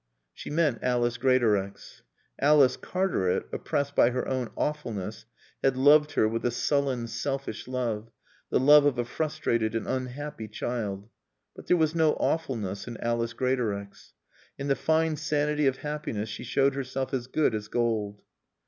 She 0.33 0.49
meant 0.49 0.79
Alice 0.81 1.17
Greatorex. 1.17 2.01
Alice 2.39 2.75
Cartaret, 2.75 3.43
oppressed 3.53 3.93
by 3.95 4.09
her 4.09 4.27
own 4.27 4.49
"awfulness," 4.57 5.27
had 5.63 5.77
loved 5.77 6.13
her 6.13 6.27
with 6.27 6.43
a 6.43 6.49
sullen 6.49 7.05
selfish 7.05 7.67
love, 7.67 8.09
the 8.49 8.59
love 8.59 8.85
of 8.87 8.97
a 8.97 9.05
frustrated 9.05 9.75
and 9.75 9.85
unhappy 9.87 10.47
child. 10.47 11.07
But 11.55 11.67
there 11.67 11.77
was 11.77 11.93
no 11.93 12.13
awfulness 12.13 12.87
in 12.87 12.97
Alice 12.97 13.33
Greatorex. 13.33 14.13
In 14.57 14.69
the 14.69 14.75
fine 14.75 15.17
sanity 15.17 15.67
of 15.67 15.77
happiness 15.85 16.29
she 16.29 16.45
showed 16.45 16.73
herself 16.73 17.13
as 17.13 17.27
good 17.27 17.53
as 17.53 17.67
gold. 17.67 18.23